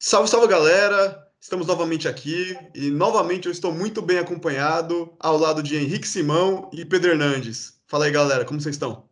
Salve, 0.00 0.30
salve 0.30 0.46
galera! 0.46 1.28
Estamos 1.40 1.66
novamente 1.66 2.06
aqui 2.06 2.56
e 2.72 2.88
novamente 2.88 3.46
eu 3.46 3.52
estou 3.52 3.72
muito 3.72 4.00
bem 4.00 4.18
acompanhado 4.18 5.12
ao 5.18 5.36
lado 5.36 5.60
de 5.60 5.76
Henrique 5.76 6.06
Simão 6.06 6.70
e 6.72 6.84
Pedro 6.84 7.10
Hernandes. 7.10 7.82
Fala 7.84 8.04
aí 8.04 8.12
galera, 8.12 8.44
como 8.44 8.60
vocês 8.60 8.76
estão? 8.76 9.08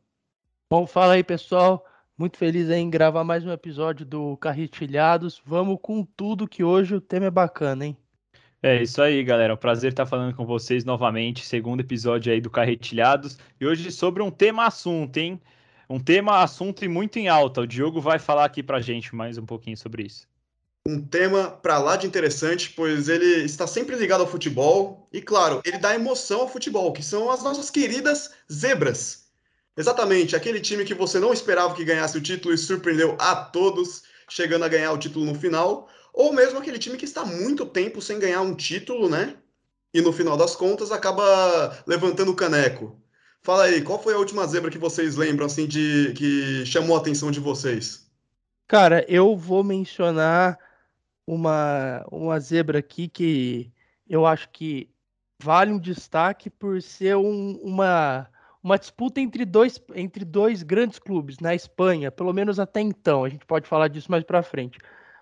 Bom, 0.70 0.86
fala 0.86 1.14
aí 1.14 1.24
pessoal, 1.24 1.84
muito 2.16 2.38
feliz 2.38 2.70
em 2.70 2.88
gravar 2.88 3.24
mais 3.24 3.44
um 3.44 3.50
episódio 3.50 4.06
do 4.06 4.36
Carretilhados. 4.36 5.42
Vamos 5.44 5.76
com 5.82 6.04
tudo 6.04 6.46
que 6.46 6.62
hoje 6.62 6.94
o 6.94 7.00
tema 7.00 7.26
é 7.26 7.30
bacana, 7.32 7.86
hein? 7.86 7.96
É 8.62 8.80
isso 8.80 9.02
aí, 9.02 9.24
galera. 9.24 9.54
É 9.54 9.54
um 9.54 9.58
prazer 9.58 9.90
estar 9.90 10.06
falando 10.06 10.36
com 10.36 10.46
vocês 10.46 10.84
novamente, 10.84 11.44
segundo 11.44 11.80
episódio 11.80 12.32
aí 12.32 12.40
do 12.40 12.48
Carretilhados. 12.48 13.36
E 13.60 13.66
hoje 13.66 13.90
sobre 13.90 14.22
um 14.22 14.30
tema 14.30 14.66
assunto, 14.66 15.16
hein? 15.16 15.40
Um 15.90 15.98
tema 15.98 16.44
assunto 16.44 16.84
e 16.84 16.88
muito 16.88 17.18
em 17.18 17.26
alta. 17.26 17.62
O 17.62 17.66
Diogo 17.66 18.00
vai 18.00 18.20
falar 18.20 18.44
aqui 18.44 18.62
pra 18.62 18.80
gente 18.80 19.16
mais 19.16 19.36
um 19.36 19.44
pouquinho 19.44 19.76
sobre 19.76 20.04
isso 20.04 20.28
um 20.86 21.02
tema 21.02 21.50
para 21.50 21.78
lá 21.78 21.96
de 21.96 22.06
interessante, 22.06 22.70
pois 22.70 23.08
ele 23.08 23.44
está 23.44 23.66
sempre 23.66 23.96
ligado 23.96 24.20
ao 24.20 24.26
futebol 24.26 25.08
e, 25.12 25.20
claro, 25.20 25.60
ele 25.64 25.78
dá 25.78 25.94
emoção 25.94 26.42
ao 26.42 26.48
futebol, 26.48 26.92
que 26.92 27.02
são 27.02 27.30
as 27.30 27.42
nossas 27.42 27.68
queridas 27.68 28.30
zebras. 28.50 29.26
Exatamente, 29.76 30.36
aquele 30.36 30.60
time 30.60 30.84
que 30.84 30.94
você 30.94 31.18
não 31.18 31.32
esperava 31.32 31.74
que 31.74 31.84
ganhasse 31.84 32.16
o 32.16 32.22
título 32.22 32.54
e 32.54 32.58
surpreendeu 32.58 33.16
a 33.18 33.34
todos, 33.34 34.04
chegando 34.28 34.64
a 34.64 34.68
ganhar 34.68 34.92
o 34.92 34.98
título 34.98 35.26
no 35.26 35.34
final, 35.34 35.88
ou 36.14 36.32
mesmo 36.32 36.58
aquele 36.58 36.78
time 36.78 36.96
que 36.96 37.04
está 37.04 37.24
muito 37.24 37.66
tempo 37.66 38.00
sem 38.00 38.18
ganhar 38.18 38.40
um 38.40 38.54
título, 38.54 39.08
né? 39.08 39.34
E 39.92 40.00
no 40.00 40.12
final 40.12 40.36
das 40.36 40.56
contas 40.56 40.92
acaba 40.92 41.84
levantando 41.86 42.30
o 42.30 42.36
caneco. 42.36 42.98
Fala 43.42 43.64
aí, 43.64 43.82
qual 43.82 44.02
foi 44.02 44.14
a 44.14 44.18
última 44.18 44.46
zebra 44.46 44.70
que 44.70 44.78
vocês 44.78 45.16
lembram 45.16 45.46
assim 45.46 45.66
de 45.66 46.12
que 46.16 46.64
chamou 46.64 46.96
a 46.96 47.00
atenção 47.00 47.30
de 47.30 47.38
vocês? 47.38 48.06
Cara, 48.66 49.04
eu 49.08 49.36
vou 49.36 49.62
mencionar 49.62 50.58
uma, 51.26 52.04
uma 52.10 52.38
zebra 52.38 52.78
aqui 52.78 53.08
que 53.08 53.72
eu 54.08 54.24
acho 54.26 54.48
que 54.50 54.88
vale 55.42 55.72
um 55.72 55.78
destaque 55.78 56.48
por 56.48 56.80
ser 56.80 57.16
um, 57.16 57.56
uma, 57.62 58.28
uma 58.62 58.78
disputa 58.78 59.20
entre 59.20 59.44
dois, 59.44 59.80
entre 59.94 60.24
dois 60.24 60.62
grandes 60.62 60.98
clubes 60.98 61.38
na 61.40 61.54
Espanha, 61.54 62.10
pelo 62.10 62.32
menos 62.32 62.58
até 62.58 62.80
então. 62.80 63.24
A 63.24 63.28
gente 63.28 63.44
pode 63.44 63.68
falar 63.68 63.88
disso 63.88 64.10
mais 64.10 64.24
para 64.24 64.42
frente. 64.42 64.78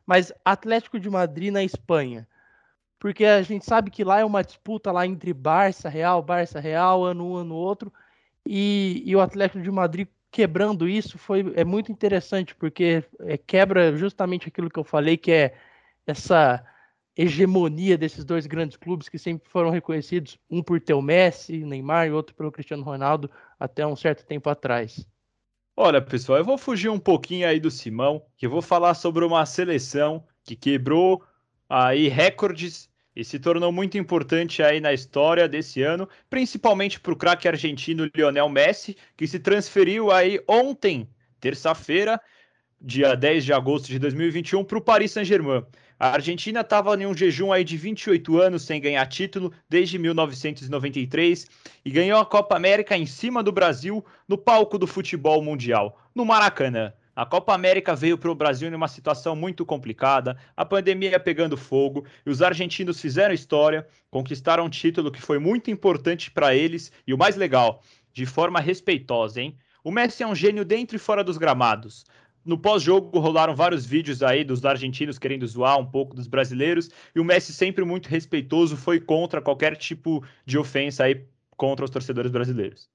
Mas 0.07 0.33
Atlético 0.45 1.01
de 1.01 1.09
Madrid 1.09 1.53
na 1.53 1.65
Espanha. 1.65 2.29
Porque 2.99 3.25
a 3.25 3.43
gente 3.43 3.65
sabe 3.65 3.91
que 3.91 4.05
lá 4.05 4.21
é 4.21 4.25
uma 4.25 4.43
disputa 4.43 4.93
lá 4.93 5.07
entre 5.07 5.33
Barça, 5.33 5.89
Real, 5.89 6.23
Barça, 6.23 6.61
Real, 6.61 7.05
ano 7.05 7.33
um, 7.33 7.37
ano 7.37 7.55
outro. 7.55 7.93
E, 8.47 9.03
e 9.05 9.17
o 9.17 9.21
Atlético 9.21 9.63
de 9.63 9.71
Madrid 9.71 10.09
quebrando 10.31 10.89
isso 10.89 11.17
foi 11.17 11.53
é 11.55 11.65
muito 11.65 11.93
interessante, 11.93 12.55
porque 12.55 13.05
é, 13.21 13.37
quebra 13.39 13.97
justamente 13.97 14.49
aquilo 14.49 14.69
que 14.69 14.79
eu 14.79 14.85
falei, 14.85 15.17
que 15.17 15.31
é 15.31 15.55
essa 16.07 16.65
hegemonia 17.17 17.97
desses 17.97 18.25
dois 18.25 18.47
grandes 18.47 18.77
clubes 18.77 19.09
que 19.09 19.19
sempre 19.19 19.49
foram 19.49 19.71
reconhecidos, 19.71 20.39
um 20.51 20.63
por 20.63 20.81
ter 20.81 20.95
o 20.95 21.03
Messi, 21.03 21.65
Neymar, 21.65 22.09
e 22.09 22.13
outro 22.13 22.35
pelo 22.35 22.51
Cristiano 22.51 22.83
Ronaldo, 22.83 23.31
até 23.59 23.87
um 23.87 23.95
certo 23.95 24.27
tempo 24.27 24.51
atrás. 24.51 25.07
Olha, 25.77 26.01
pessoal, 26.01 26.39
eu 26.39 26.45
vou 26.45 26.59
fugir 26.59 26.89
um 26.89 26.99
pouquinho 26.99 27.49
aí 27.49 27.59
do 27.59 27.71
Simão, 27.71 28.23
que 28.37 28.47
eu 28.47 28.51
vou 28.51 28.63
falar 28.63 28.95
sobre 28.95 29.25
uma 29.25 29.45
seleção 29.45 30.25
que 30.45 30.55
quebrou 30.55 31.23
aí 31.69 32.09
recordes 32.09 32.89
e 33.17 33.25
se 33.25 33.39
tornou 33.39 33.71
muito 33.71 33.97
importante 33.97 34.63
aí 34.63 34.81
na 34.81 34.93
história 34.93 35.49
desse 35.49 35.83
ano, 35.83 36.09
principalmente 36.29 36.99
para 36.99 37.13
o 37.13 37.17
craque 37.17 37.47
argentino 37.47 38.11
Lionel 38.15 38.49
Messi, 38.49 38.97
que 39.17 39.27
se 39.27 39.39
transferiu 39.39 40.11
aí 40.11 40.41
ontem, 40.49 41.09
terça-feira, 41.41 42.21
dia 42.81 43.15
10 43.15 43.45
de 43.45 43.53
agosto 43.53 43.87
de 43.87 43.99
2021, 43.99 44.65
para 44.65 44.79
o 44.79 44.81
Paris 44.81 45.13
Saint-Germain. 45.13 45.65
A 46.05 46.11
Argentina 46.11 46.61
estava 46.61 46.95
em 47.03 47.07
um 47.07 47.17
jejum 47.17 47.51
aí 47.51 47.65
de 47.65 47.79
28 47.79 48.39
anos 48.39 48.65
sem 48.65 48.79
ganhar 48.79 49.07
título 49.07 49.51
desde 49.67 49.99
1993 49.99 51.47
e 51.83 51.91
ganhou 51.91 52.21
a 52.21 52.27
Copa 52.27 52.55
América 52.55 52.95
em 52.95 53.07
cima 53.07 53.43
do 53.43 53.51
Brasil 53.51 54.05
no 54.29 54.37
palco 54.37 54.77
do 54.77 54.87
futebol 54.87 55.43
mundial, 55.43 55.99
no 56.15 56.27
Maracanã. 56.27 56.93
A 57.17 57.25
Copa 57.25 57.55
América 57.55 57.97
veio 57.97 58.19
para 58.19 58.31
o 58.31 58.35
Brasil 58.35 58.69
em 58.69 58.75
uma 58.75 58.87
situação 58.87 59.35
muito 59.35 59.65
complicada, 59.65 60.37
a 60.55 60.63
pandemia 60.63 61.19
pegando 61.19 61.57
fogo, 61.57 62.05
e 62.27 62.29
os 62.29 62.43
argentinos 62.43 63.01
fizeram 63.01 63.33
história, 63.33 63.89
conquistaram 64.11 64.67
um 64.67 64.69
título 64.69 65.11
que 65.11 65.23
foi 65.23 65.39
muito 65.39 65.71
importante 65.71 66.31
para 66.31 66.55
eles 66.55 66.93
e 67.07 67.15
o 67.15 67.19
mais 67.19 67.35
legal, 67.35 67.83
de 68.13 68.27
forma 68.27 68.61
respeitosa, 68.61 69.41
hein? 69.41 69.57
O 69.83 69.91
Messi 69.91 70.23
é 70.23 70.27
um 70.27 70.35
gênio 70.35 70.65
dentro 70.65 70.97
e 70.97 70.99
fora 70.99 71.23
dos 71.23 71.37
gramados. 71.37 72.07
No 72.45 72.59
pós-jogo 72.59 73.19
rolaram 73.19 73.57
vários 73.57 73.87
vídeos 73.87 74.23
aí 74.23 74.45
dos 74.45 74.65
argentinos 74.65 75.19
querendo 75.19 75.47
zoar 75.47 75.79
um 75.79 75.87
pouco 75.87 76.15
dos 76.15 76.27
brasileiros 76.27 76.91
e 77.15 77.21
o 77.21 77.25
Messi 77.25 77.53
sempre 77.53 77.85
muito 77.85 78.09
respeitoso 78.09 78.77
foi 78.77 79.01
contra 79.01 79.41
qualquer 79.41 79.77
tipo 79.77 80.23
de 80.45 80.59
ofensa 80.59 81.05
aí 81.05 81.25
contra 81.57 81.85
os 81.85 81.91
torcedores 81.91 82.31
brasileiros. 82.31 82.89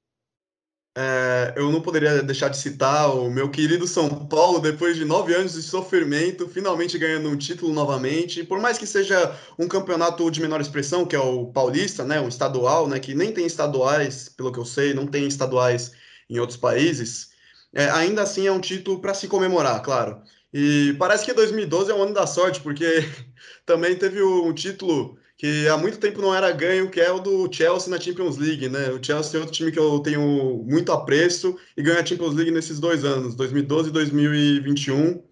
É, 0.97 1.53
eu 1.55 1.71
não 1.71 1.81
poderia 1.81 2.21
deixar 2.21 2.49
de 2.49 2.57
citar 2.57 3.15
o 3.15 3.29
meu 3.29 3.49
querido 3.49 3.87
São 3.87 4.27
Paulo, 4.27 4.59
depois 4.59 4.97
de 4.97 5.05
nove 5.05 5.33
anos 5.33 5.53
de 5.53 5.61
sofrimento, 5.61 6.47
finalmente 6.47 6.97
ganhando 6.97 7.29
um 7.29 7.37
título 7.37 7.73
novamente. 7.73 8.43
Por 8.43 8.59
mais 8.59 8.77
que 8.77 8.85
seja 8.85 9.35
um 9.57 9.67
campeonato 9.67 10.29
de 10.29 10.41
menor 10.41 10.59
expressão, 10.59 11.05
que 11.05 11.15
é 11.15 11.19
o 11.19 11.47
paulista, 11.47 12.03
né, 12.03 12.19
um 12.19 12.27
estadual, 12.27 12.87
né, 12.87 12.99
que 12.99 13.15
nem 13.15 13.31
tem 13.31 13.45
estaduais, 13.45 14.29
pelo 14.29 14.51
que 14.51 14.59
eu 14.59 14.65
sei, 14.65 14.93
não 14.93 15.07
tem 15.07 15.25
estaduais 15.27 15.93
em 16.29 16.37
outros 16.39 16.57
países. 16.57 17.29
É, 17.73 17.89
ainda 17.89 18.23
assim 18.23 18.47
é 18.47 18.51
um 18.51 18.59
título 18.59 18.99
para 19.01 19.13
se 19.13 19.27
comemorar, 19.27 19.81
claro. 19.83 20.21
E 20.53 20.95
parece 20.97 21.25
que 21.25 21.33
2012 21.33 21.91
é 21.91 21.93
um 21.95 22.01
ano 22.03 22.13
da 22.13 22.25
sorte, 22.25 22.61
porque 22.61 22.85
também 23.65 23.95
teve 23.97 24.21
um 24.23 24.53
título 24.53 25.17
que 25.37 25.67
há 25.69 25.77
muito 25.77 25.99
tempo 25.99 26.21
não 26.21 26.35
era 26.35 26.51
ganho, 26.51 26.89
que 26.91 26.99
é 26.99 27.09
o 27.11 27.19
do 27.19 27.49
Chelsea 27.51 27.89
na 27.89 27.99
Champions 27.99 28.37
League, 28.37 28.67
né? 28.67 28.89
O 28.89 29.01
Chelsea 29.01 29.37
é 29.37 29.39
outro 29.39 29.55
time 29.55 29.71
que 29.71 29.79
eu 29.79 29.99
tenho 30.01 30.65
muito 30.67 30.91
apreço 30.91 31.57
e 31.77 31.81
ganha 31.81 32.01
a 32.01 32.05
Champions 32.05 32.35
League 32.35 32.51
nesses 32.51 32.79
dois 32.79 33.05
anos, 33.05 33.35
2012 33.35 33.89
e 33.89 33.91
2021. 33.93 35.23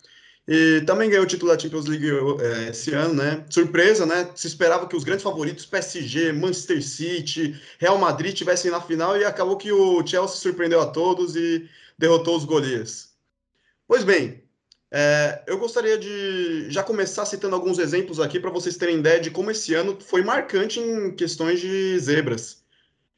E 0.47 0.81
também 0.85 1.09
ganhou 1.09 1.25
o 1.25 1.27
título 1.27 1.51
da 1.51 1.59
Champions 1.59 1.87
League 1.87 2.09
é, 2.41 2.69
esse 2.69 2.93
ano, 2.93 3.15
né? 3.15 3.43
Surpresa, 3.49 4.05
né? 4.05 4.29
Se 4.33 4.47
esperava 4.47 4.87
que 4.87 4.95
os 4.95 5.03
grandes 5.03 5.23
favoritos, 5.23 5.65
PSG, 5.65 6.31
Manchester 6.31 6.81
City, 6.81 7.59
Real 7.77 7.97
Madrid, 7.97 8.33
tivessem 8.33 8.71
na 8.71 8.79
final 8.79 9.17
e 9.17 9.25
acabou 9.25 9.57
que 9.57 9.71
o 9.71 10.05
Chelsea 10.07 10.37
surpreendeu 10.37 10.79
a 10.79 10.87
todos 10.87 11.35
e 11.35 11.69
derrotou 11.97 12.37
os 12.37 12.45
Golias. 12.45 13.09
Pois 13.85 14.05
bem, 14.05 14.41
é, 14.89 15.43
eu 15.47 15.57
gostaria 15.57 15.97
de 15.97 16.69
já 16.69 16.81
começar 16.81 17.25
citando 17.25 17.55
alguns 17.55 17.77
exemplos 17.77 18.19
aqui 18.19 18.39
para 18.39 18.49
vocês 18.49 18.77
terem 18.77 18.99
ideia 18.99 19.19
de 19.19 19.29
como 19.29 19.51
esse 19.51 19.73
ano 19.73 19.97
foi 19.99 20.23
marcante 20.23 20.79
em 20.79 21.11
questões 21.11 21.59
de 21.59 21.99
zebras. 21.99 22.63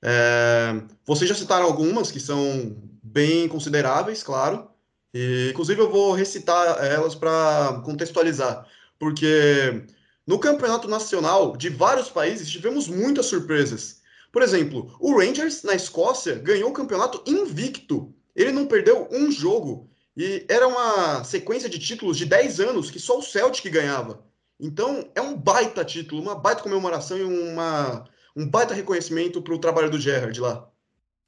É, 0.02 0.82
vocês 1.06 1.30
já 1.30 1.36
citaram 1.36 1.66
algumas 1.66 2.12
que 2.12 2.20
são 2.20 2.76
bem 3.04 3.48
consideráveis, 3.48 4.24
claro. 4.24 4.68
E, 5.14 5.50
inclusive, 5.52 5.82
eu 5.82 5.90
vou 5.90 6.14
recitar 6.14 6.84
elas 6.84 7.16
para 7.16 7.82
contextualizar, 7.84 8.68
porque 9.00 9.84
no 10.26 10.40
campeonato 10.40 10.88
nacional 10.88 11.58
de 11.58 11.70
vários 11.70 12.10
países 12.10 12.50
tivemos 12.50 12.88
muitas 12.88 13.26
surpresas. 13.26 14.02
Por 14.32 14.42
exemplo, 14.42 14.96
o 15.00 15.18
Rangers 15.18 15.64
na 15.64 15.74
Escócia 15.74 16.36
ganhou 16.36 16.70
o 16.70 16.74
campeonato 16.74 17.24
invicto 17.26 18.14
ele 18.40 18.54
não 18.54 18.66
perdeu 18.66 19.06
um 19.12 19.30
jogo. 19.30 19.90
E 20.16 20.46
era 20.50 20.66
uma 20.66 21.24
sequência 21.26 21.70
de 21.70 21.78
títulos 21.78 22.18
de 22.18 22.26
10 22.26 22.62
anos 22.62 22.90
que 22.90 23.00
só 23.00 23.20
o 23.20 23.22
Celtic 23.22 23.70
ganhava. 23.70 24.24
Então, 24.58 25.10
é 25.14 25.22
um 25.22 25.36
baita 25.36 25.84
título, 25.84 26.22
uma 26.22 26.36
baita 26.36 26.64
comemoração 26.64 27.18
e 27.18 27.24
uma, 27.24 28.06
um 28.36 28.48
baita 28.48 28.74
reconhecimento 28.74 29.42
para 29.42 29.54
o 29.54 29.60
trabalho 29.60 29.90
do 29.90 30.00
Gerrard 30.00 30.40
lá. 30.40 30.70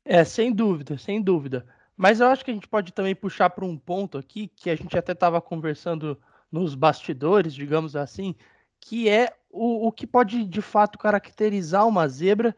É, 0.06 0.24
sem 0.24 0.54
dúvida, 0.54 0.98
sem 0.98 1.22
dúvida. 1.22 1.66
Mas 2.02 2.20
eu 2.20 2.26
acho 2.26 2.44
que 2.44 2.50
a 2.50 2.54
gente 2.56 2.68
pode 2.68 2.92
também 2.94 3.14
puxar 3.14 3.52
para 3.52 3.64
um 3.64 3.78
ponto 3.78 4.18
aqui 4.18 4.48
que 4.48 4.72
a 4.72 4.76
gente 4.76 4.98
até 4.98 5.12
estava 5.12 5.40
conversando 5.40 6.20
nos 6.52 6.74
bastidores, 6.74 7.54
digamos 7.54 7.96
assim, 7.96 8.34
que 8.80 9.08
é 9.08 9.32
o, 9.52 9.86
o 9.86 9.92
que 9.92 10.08
pode 10.08 10.44
de 10.46 10.64
fato 10.64 10.98
caracterizar 10.98 11.88
uma 11.88 12.08
zebra 12.08 12.56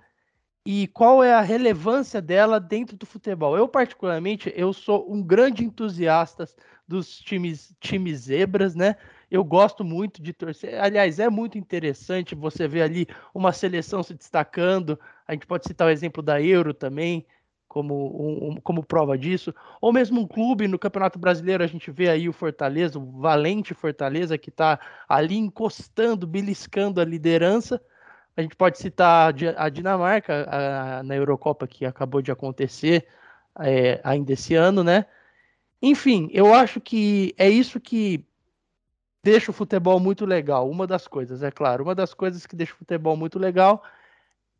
e 0.65 0.87
qual 0.87 1.21
é 1.21 1.33
a 1.33 1.41
relevância 1.41 2.21
dela 2.21 2.57
dentro 2.57 2.95
do 2.95 3.05
futebol. 3.05 3.57
Eu 3.57 3.67
particularmente, 3.67 4.49
eu 4.55 4.71
sou 4.71 5.11
um 5.11 5.21
grande 5.21 5.65
entusiasta 5.65 6.47
dos 6.87 7.19
times, 7.19 7.75
times 7.81 8.21
zebras, 8.21 8.73
né? 8.73 8.95
Eu 9.29 9.43
gosto 9.43 9.83
muito 9.83 10.23
de 10.23 10.31
torcer. 10.31 10.81
Aliás, 10.81 11.19
é 11.19 11.29
muito 11.29 11.57
interessante 11.57 12.33
você 12.33 12.65
ver 12.65 12.83
ali 12.83 13.07
uma 13.33 13.51
seleção 13.51 14.01
se 14.03 14.13
destacando. 14.13 14.97
A 15.27 15.33
gente 15.33 15.45
pode 15.45 15.67
citar 15.67 15.89
o 15.89 15.91
exemplo 15.91 16.23
da 16.23 16.41
Euro 16.41 16.73
também, 16.73 17.25
como, 17.73 18.51
um, 18.51 18.55
como 18.61 18.83
prova 18.83 19.17
disso. 19.17 19.53
Ou 19.81 19.91
mesmo 19.91 20.21
um 20.21 20.27
clube 20.27 20.67
no 20.67 20.79
Campeonato 20.79 21.17
Brasileiro, 21.17 21.63
a 21.63 21.67
gente 21.67 21.89
vê 21.91 22.09
aí 22.09 22.29
o 22.29 22.33
Fortaleza, 22.33 22.99
o 22.99 23.19
valente 23.19 23.73
Fortaleza, 23.73 24.37
que 24.37 24.49
está 24.49 24.79
ali 25.09 25.35
encostando, 25.35 26.27
beliscando 26.27 27.01
a 27.01 27.05
liderança 27.05 27.81
a 28.35 28.41
gente 28.41 28.55
pode 28.55 28.79
citar 28.79 29.33
a 29.57 29.69
Dinamarca 29.69 30.47
a, 30.49 31.03
na 31.03 31.15
Eurocopa 31.15 31.67
que 31.67 31.85
acabou 31.85 32.21
de 32.21 32.31
acontecer 32.31 33.07
é, 33.59 34.01
ainda 34.03 34.33
esse 34.33 34.55
ano, 34.55 34.83
né? 34.83 35.05
Enfim, 35.81 36.29
eu 36.31 36.53
acho 36.53 36.81
que 36.81 37.35
é 37.37 37.47
isso 37.47 37.79
que 37.79 38.25
deixa 39.23 39.51
o 39.51 39.53
futebol 39.53 39.99
muito 39.99 40.25
legal. 40.25 40.69
Uma 40.69 40.87
das 40.87 41.07
coisas, 41.07 41.43
é 41.43 41.51
claro, 41.51 41.83
uma 41.83 41.93
das 41.93 42.13
coisas 42.13 42.45
que 42.45 42.55
deixa 42.55 42.73
o 42.73 42.77
futebol 42.77 43.15
muito 43.15 43.37
legal 43.37 43.83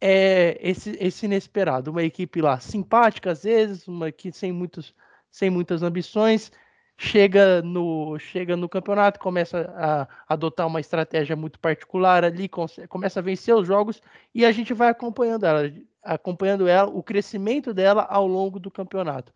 é 0.05 0.57
esse, 0.59 0.97
esse 0.99 1.25
inesperado. 1.25 1.89
Uma 1.89 2.03
equipe 2.03 2.41
lá 2.41 2.59
simpática 2.59 3.31
às 3.31 3.43
vezes, 3.43 3.87
uma 3.87 4.09
equipe 4.09 4.35
sem, 4.35 4.51
muitos, 4.51 4.93
sem 5.31 5.49
muitas 5.49 5.81
ambições, 5.81 6.51
chega 6.97 7.61
no, 7.61 8.19
chega 8.19 8.57
no 8.57 8.67
campeonato, 8.67 9.17
começa 9.17 9.73
a 9.77 10.07
adotar 10.27 10.67
uma 10.67 10.81
estratégia 10.81 11.37
muito 11.37 11.57
particular 11.57 12.25
ali, 12.25 12.49
começa 12.89 13.21
a 13.21 13.23
vencer 13.23 13.55
os 13.55 13.65
jogos 13.65 14.01
e 14.35 14.45
a 14.45 14.51
gente 14.51 14.73
vai 14.73 14.89
acompanhando 14.89 15.45
ela, 15.45 15.73
acompanhando 16.03 16.67
ela, 16.67 16.89
o 16.89 17.01
crescimento 17.01 17.73
dela 17.73 18.05
ao 18.09 18.27
longo 18.27 18.59
do 18.59 18.69
campeonato. 18.69 19.33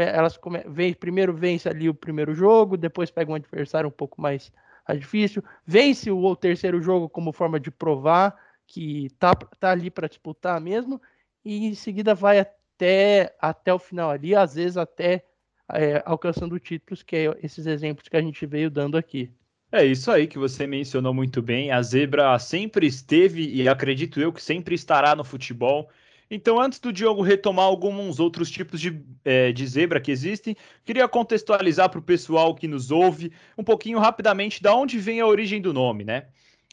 Elas 0.00 0.36
come, 0.36 0.64
vem, 0.66 0.94
primeiro 0.94 1.32
vence 1.32 1.68
ali 1.68 1.88
o 1.88 1.94
primeiro 1.94 2.34
jogo, 2.34 2.76
depois 2.76 3.08
pega 3.08 3.30
um 3.30 3.36
adversário 3.36 3.88
um 3.88 3.92
pouco 3.92 4.20
mais, 4.20 4.52
difícil, 4.98 5.44
vence 5.64 6.10
o 6.10 6.34
terceiro 6.34 6.82
jogo 6.82 7.08
como 7.08 7.32
forma 7.32 7.60
de 7.60 7.70
provar 7.70 8.47
que 8.68 9.08
tá, 9.18 9.34
tá 9.34 9.70
ali 9.70 9.90
para 9.90 10.06
disputar 10.06 10.60
mesmo, 10.60 11.00
e 11.44 11.66
em 11.66 11.74
seguida 11.74 12.14
vai 12.14 12.38
até, 12.38 13.34
até 13.40 13.72
o 13.72 13.78
final 13.78 14.10
ali, 14.10 14.36
às 14.36 14.54
vezes 14.54 14.76
até 14.76 15.24
é, 15.72 16.02
alcançando 16.04 16.60
títulos, 16.60 17.02
que 17.02 17.16
é 17.16 17.38
esses 17.42 17.66
exemplos 17.66 18.08
que 18.08 18.16
a 18.16 18.22
gente 18.22 18.46
veio 18.46 18.70
dando 18.70 18.96
aqui. 18.96 19.32
É 19.72 19.84
isso 19.84 20.10
aí 20.10 20.26
que 20.26 20.38
você 20.38 20.66
mencionou 20.66 21.12
muito 21.12 21.42
bem. 21.42 21.70
A 21.70 21.82
zebra 21.82 22.38
sempre 22.38 22.86
esteve 22.86 23.46
e 23.48 23.68
acredito 23.68 24.20
eu 24.20 24.32
que 24.32 24.42
sempre 24.42 24.74
estará 24.74 25.14
no 25.14 25.24
futebol. 25.24 25.90
Então, 26.30 26.60
antes 26.60 26.78
do 26.78 26.92
Diogo 26.92 27.22
retomar 27.22 27.64
alguns 27.64 28.20
outros 28.20 28.50
tipos 28.50 28.80
de, 28.80 29.02
é, 29.24 29.50
de 29.50 29.66
zebra 29.66 30.00
que 30.00 30.10
existem, 30.10 30.56
queria 30.84 31.08
contextualizar 31.08 31.88
para 31.88 31.98
o 31.98 32.02
pessoal 32.02 32.54
que 32.54 32.68
nos 32.68 32.90
ouve 32.90 33.32
um 33.56 33.64
pouquinho 33.64 33.98
rapidamente 33.98 34.62
da 34.62 34.74
onde 34.74 34.98
vem 34.98 35.20
a 35.20 35.26
origem 35.26 35.60
do 35.60 35.72
nome, 35.72 36.04
né? 36.04 36.26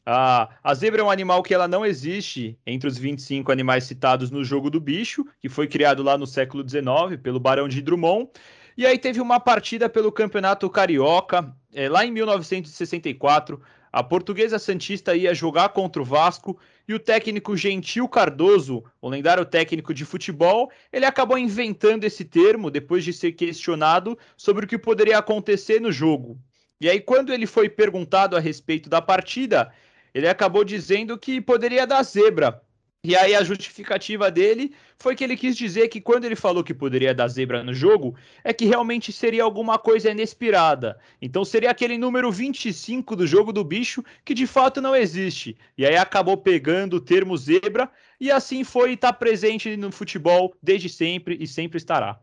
A, 0.06 0.74
zebra 0.76 1.02
é 1.02 1.04
um 1.04 1.10
animal 1.10 1.42
que 1.42 1.54
ela 1.54 1.68
não 1.68 1.84
existe 1.84 2.60
entre 2.66 2.88
os 2.88 2.96
25 2.96 3.52
animais 3.52 3.86
citados 3.86 4.30
no 4.30 4.44
Jogo 4.44 4.70
do 4.70 4.80
Bicho, 4.80 5.26
que 5.40 5.50
foi 5.50 5.68
criado 5.68 6.04
lá 6.04 6.16
no 6.16 6.28
século 6.28 6.68
XIX 6.68 7.20
pelo 7.24 7.40
Barão 7.40 7.68
de 7.68 7.82
Drummond, 7.82 8.30
e 8.78 8.86
aí 8.86 9.00
teve 9.00 9.20
uma 9.20 9.40
partida 9.40 9.90
pelo 9.90 10.12
Campeonato 10.12 10.70
Carioca, 10.70 11.52
é, 11.74 11.90
lá 11.90 12.06
em 12.06 12.12
1964. 12.12 13.60
A 13.92 14.04
Portuguesa 14.04 14.60
Santista 14.60 15.16
ia 15.16 15.34
jogar 15.34 15.70
contra 15.70 16.02
o 16.02 16.06
Vasco 16.06 16.60
e 16.86 16.94
o 16.94 17.00
técnico 17.00 17.56
Gentil 17.56 18.08
Cardoso, 18.08 18.84
o 19.02 19.10
lendário 19.10 19.46
técnico 19.46 19.94
de 19.94 20.04
futebol, 20.04 20.70
ele 20.92 21.06
acabou 21.06 21.38
inventando 21.38 22.04
esse 22.04 22.26
termo 22.26 22.70
depois 22.70 23.06
de 23.06 23.14
ser 23.14 23.32
questionado 23.32 24.18
sobre 24.36 24.66
o 24.66 24.68
que 24.68 24.78
poderia 24.78 25.18
acontecer 25.18 25.80
no 25.80 25.92
jogo. 25.92 26.38
E 26.80 26.90
aí, 26.90 27.00
quando 27.00 27.32
ele 27.32 27.48
foi 27.48 27.70
perguntado 27.70 28.36
a 28.36 28.40
respeito 28.42 28.90
da 28.90 29.02
partida, 29.02 29.72
ele 30.16 30.30
acabou 30.30 30.64
dizendo 30.64 31.18
que 31.18 31.42
poderia 31.42 31.86
dar 31.86 32.02
zebra, 32.02 32.62
e 33.04 33.16
aí 33.16 33.36
a 33.36 33.44
justificativa 33.44 34.32
dele 34.32 34.74
foi 34.98 35.16
que 35.16 35.24
ele 35.24 35.38
quis 35.38 35.56
dizer 35.56 35.90
que 35.90 36.02
quando 36.02 36.26
ele 36.26 36.36
falou 36.36 36.64
que 36.64 36.74
poderia 36.74 37.14
dar 37.14 37.28
zebra 37.28 37.64
no 37.64 37.72
jogo, 37.72 38.16
é 38.44 38.52
que 38.52 38.66
realmente 38.66 39.12
seria 39.12 39.44
alguma 39.44 39.78
coisa 39.78 40.10
inesperada. 40.10 40.98
Então 41.22 41.46
seria 41.46 41.70
aquele 41.70 42.00
número 42.00 42.32
25 42.32 43.16
do 43.16 43.28
jogo 43.28 43.54
do 43.54 43.64
bicho 43.64 44.04
que 44.24 44.34
de 44.34 44.48
fato 44.48 44.82
não 44.82 44.96
existe. 44.96 45.56
E 45.78 45.86
aí 45.86 45.96
acabou 45.96 46.36
pegando 46.36 46.96
o 46.96 47.02
termo 47.02 47.38
zebra 47.38 47.92
e 48.20 48.32
assim 48.32 48.64
foi 48.64 48.94
estar 48.94 49.14
tá 49.14 49.20
presente 49.20 49.78
no 49.78 49.92
futebol 49.92 50.56
desde 50.64 50.90
sempre 50.90 51.38
e 51.40 51.46
sempre 51.46 51.78
estará. 51.78 52.20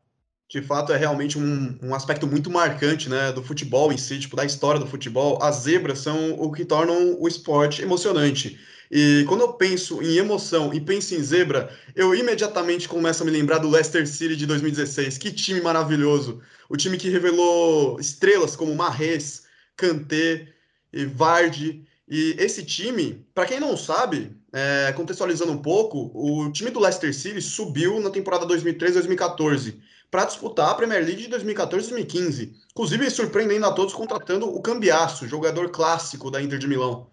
De 0.53 0.61
fato, 0.61 0.93
é 0.93 0.99
realmente 0.99 1.39
um, 1.39 1.79
um 1.83 1.95
aspecto 1.95 2.27
muito 2.27 2.51
marcante 2.51 3.09
né, 3.09 3.33
do 3.33 3.43
futebol 3.43 3.91
em 3.91 3.97
si, 3.97 4.19
tipo, 4.19 4.37
da 4.37 4.45
história 4.45 4.79
do 4.79 4.87
futebol. 4.87 5.43
As 5.43 5.63
zebras 5.63 6.01
são 6.01 6.35
o 6.35 6.53
que 6.53 6.63
tornam 6.63 7.17
o 7.19 7.27
esporte 7.27 7.81
emocionante. 7.81 8.61
E 8.91 9.25
quando 9.27 9.41
eu 9.41 9.55
penso 9.55 10.03
em 10.03 10.19
emoção 10.19 10.75
e 10.75 10.79
penso 10.79 11.15
em 11.15 11.23
zebra, 11.23 11.75
eu 11.97 12.15
imediatamente 12.15 12.87
começo 12.87 13.23
a 13.23 13.25
me 13.25 13.33
lembrar 13.33 13.61
do 13.61 13.71
Leicester 13.71 14.07
City 14.07 14.37
de 14.37 14.45
2016. 14.45 15.17
Que 15.17 15.33
time 15.33 15.63
maravilhoso! 15.63 16.43
O 16.69 16.77
time 16.77 16.99
que 16.99 17.09
revelou 17.09 17.99
estrelas 17.99 18.55
como 18.55 18.75
Marrez, 18.75 19.45
Kanté 19.75 20.49
e 20.93 21.07
Vardy. 21.07 21.83
E 22.07 22.37
esse 22.39 22.63
time, 22.63 23.27
para 23.35 23.47
quem 23.47 23.59
não 23.59 23.75
sabe, 23.75 24.37
é, 24.53 24.93
contextualizando 24.93 25.51
um 25.51 25.63
pouco, 25.63 26.11
o 26.15 26.53
time 26.53 26.69
do 26.69 26.79
Leicester 26.79 27.15
City 27.15 27.41
subiu 27.41 27.99
na 28.03 28.11
temporada 28.11 28.47
2013-2014 28.47 29.77
para 30.13 30.27
disputar 30.27 30.69
a 30.69 30.75
Premier 30.75 31.03
League 31.03 31.27
de 31.27 31.37
2014-2015. 31.39 32.53
Inclusive, 32.71 33.11
surpreendendo 33.11 33.65
a 33.65 33.73
todos 33.73 33.95
contratando 33.95 34.47
o 34.47 34.61
Cambiasso, 34.61 35.27
jogador 35.27 35.71
clássico 35.71 36.31
da 36.31 36.41
Inter 36.43 36.59
de 36.59 36.69
Milão. 36.69 37.07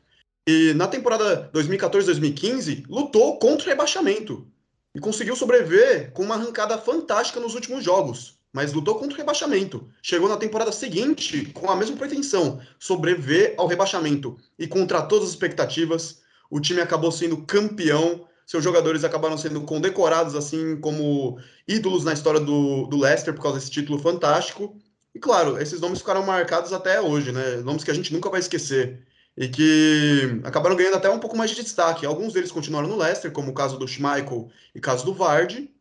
E 0.45 0.73
na 0.73 0.85
temporada 0.85 1.49
2014-2015, 1.53 2.83
lutou 2.89 3.39
contra 3.39 3.65
o 3.65 3.69
rebaixamento. 3.69 4.45
E 4.93 4.99
conseguiu 4.99 5.33
sobreviver 5.33 6.11
com 6.11 6.23
uma 6.23 6.35
arrancada 6.35 6.77
fantástica 6.77 7.39
nos 7.39 7.55
últimos 7.55 7.85
jogos. 7.85 8.37
Mas 8.51 8.73
lutou 8.73 8.95
contra 8.95 9.15
o 9.15 9.17
rebaixamento. 9.17 9.87
Chegou 10.03 10.27
na 10.27 10.35
temporada 10.35 10.71
seguinte 10.73 11.45
com 11.53 11.71
a 11.71 11.77
mesma 11.77 11.95
pretensão, 11.95 12.59
sobreviver 12.77 13.53
ao 13.57 13.67
rebaixamento. 13.67 14.37
E 14.57 14.67
contra 14.67 15.03
todas 15.03 15.29
as 15.29 15.29
expectativas, 15.29 16.21
o 16.49 16.59
time 16.59 16.81
acabou 16.81 17.13
sendo 17.13 17.45
campeão. 17.45 18.27
Seus 18.49 18.63
jogadores 18.63 19.03
acabaram 19.03 19.37
sendo 19.37 19.61
condecorados 19.61 20.33
assim 20.33 20.75
como 20.81 21.37
ídolos 21.67 22.03
na 22.03 22.13
história 22.13 22.39
do, 22.39 22.87
do 22.87 22.97
Leicester 22.97 23.31
por 23.31 23.43
causa 23.43 23.59
desse 23.59 23.69
título 23.69 23.99
fantástico. 23.99 24.75
E 25.13 25.19
claro, 25.19 25.61
esses 25.61 25.79
nomes 25.79 25.99
ficaram 25.99 26.25
marcados 26.25 26.73
até 26.73 26.99
hoje, 26.99 27.31
né? 27.31 27.57
Nomes 27.57 27.83
que 27.83 27.91
a 27.91 27.93
gente 27.93 28.11
nunca 28.11 28.27
vai 28.27 28.39
esquecer 28.39 29.05
e 29.37 29.47
que 29.47 30.41
acabaram 30.43 30.75
ganhando 30.75 30.95
até 30.95 31.07
um 31.11 31.19
pouco 31.19 31.37
mais 31.37 31.51
de 31.51 31.61
destaque. 31.61 32.07
Alguns 32.07 32.33
deles 32.33 32.51
continuaram 32.51 32.89
no 32.89 32.97
Leicester, 32.97 33.31
como 33.31 33.51
o 33.51 33.53
caso 33.53 33.77
do 33.77 33.87
Schmeichel 33.87 34.49
e 34.73 34.79
o 34.79 34.81
caso 34.81 35.05
do 35.05 35.13
Vardy, 35.13 35.71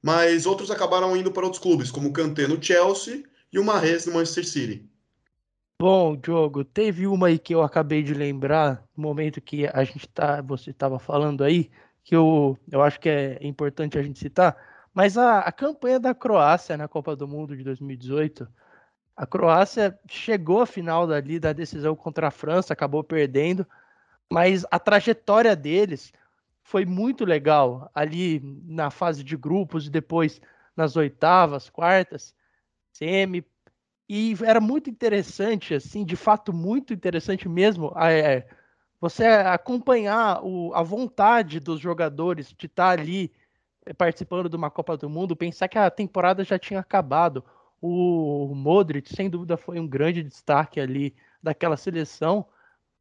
mas 0.00 0.46
outros 0.46 0.70
acabaram 0.70 1.14
indo 1.14 1.30
para 1.30 1.44
outros 1.44 1.60
clubes, 1.60 1.90
como 1.90 2.08
o 2.08 2.12
Kanté 2.14 2.48
no 2.48 2.62
Chelsea 2.62 3.22
e 3.52 3.58
o 3.58 3.64
Mahrez 3.64 4.06
no 4.06 4.14
Manchester 4.14 4.48
City. 4.48 4.90
Bom, 5.82 6.14
Diogo, 6.14 6.64
teve 6.64 7.08
uma 7.08 7.26
aí 7.26 7.40
que 7.40 7.52
eu 7.52 7.60
acabei 7.60 8.04
de 8.04 8.14
lembrar, 8.14 8.84
no 8.96 9.02
momento 9.02 9.40
que 9.40 9.66
a 9.66 9.82
gente 9.82 10.06
tá, 10.06 10.40
você 10.40 10.70
estava 10.70 10.96
falando 10.96 11.42
aí, 11.42 11.72
que 12.04 12.14
eu, 12.14 12.56
eu 12.70 12.80
acho 12.80 13.00
que 13.00 13.08
é 13.08 13.36
importante 13.44 13.98
a 13.98 14.02
gente 14.04 14.16
citar, 14.16 14.56
mas 14.94 15.18
a, 15.18 15.40
a 15.40 15.50
campanha 15.50 15.98
da 15.98 16.14
Croácia 16.14 16.76
na 16.76 16.86
Copa 16.86 17.16
do 17.16 17.26
Mundo 17.26 17.56
de 17.56 17.64
2018 17.64 18.46
a 19.16 19.26
Croácia 19.26 19.98
chegou 20.08 20.62
à 20.62 20.66
final 20.66 21.04
dali 21.04 21.40
da 21.40 21.52
decisão 21.52 21.96
contra 21.96 22.28
a 22.28 22.30
França, 22.30 22.72
acabou 22.72 23.02
perdendo, 23.02 23.66
mas 24.30 24.64
a 24.70 24.78
trajetória 24.78 25.56
deles 25.56 26.12
foi 26.62 26.86
muito 26.86 27.24
legal 27.24 27.90
ali 27.92 28.40
na 28.68 28.88
fase 28.88 29.24
de 29.24 29.36
grupos 29.36 29.88
e 29.88 29.90
depois 29.90 30.40
nas 30.76 30.94
oitavas, 30.94 31.68
quartas, 31.68 32.32
semi. 32.92 33.44
E 34.08 34.34
era 34.44 34.60
muito 34.60 34.90
interessante, 34.90 35.74
assim, 35.74 36.04
de 36.04 36.16
fato, 36.16 36.52
muito 36.52 36.92
interessante 36.92 37.48
mesmo, 37.48 37.92
é, 37.96 38.46
você 39.00 39.24
acompanhar 39.26 40.44
o, 40.44 40.72
a 40.74 40.82
vontade 40.82 41.58
dos 41.58 41.80
jogadores 41.80 42.54
de 42.56 42.66
estar 42.66 42.98
ali 42.98 43.32
é, 43.84 43.92
participando 43.92 44.48
de 44.48 44.56
uma 44.56 44.70
Copa 44.70 44.96
do 44.96 45.10
Mundo, 45.10 45.34
pensar 45.34 45.68
que 45.68 45.78
a 45.78 45.90
temporada 45.90 46.44
já 46.44 46.58
tinha 46.58 46.80
acabado 46.80 47.44
o 47.80 48.54
Modric, 48.54 49.12
sem 49.12 49.28
dúvida, 49.28 49.56
foi 49.56 49.80
um 49.80 49.88
grande 49.88 50.22
destaque 50.22 50.78
ali 50.78 51.16
daquela 51.42 51.76
seleção. 51.76 52.46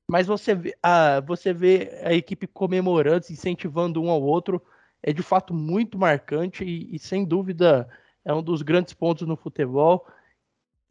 Mas 0.10 0.26
você 0.26 0.56
vê, 0.56 0.76
a, 0.82 1.22
você 1.22 1.54
vê 1.54 2.02
a 2.04 2.14
equipe 2.14 2.48
comemorando, 2.48 3.28
incentivando 3.30 4.02
um 4.02 4.10
ao 4.10 4.22
outro, 4.22 4.60
é 5.04 5.14
de 5.14 5.22
fato 5.22 5.54
muito 5.54 6.00
marcante 6.00 6.64
e, 6.64 6.96
e 6.96 7.00
sem 7.00 7.24
dúvida 7.24 7.88
é 8.26 8.34
um 8.34 8.42
dos 8.42 8.64
grandes 8.64 8.94
pontos 8.94 9.28
no 9.28 9.38
futebol. 9.38 10.08